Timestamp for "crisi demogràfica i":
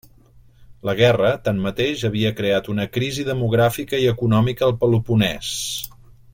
2.97-4.11